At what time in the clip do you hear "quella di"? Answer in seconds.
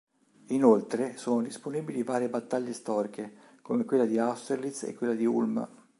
3.85-4.17, 4.95-5.27